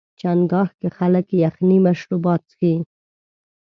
[0.19, 2.73] چنګاښ کې خلک یخني مشروبات څښي.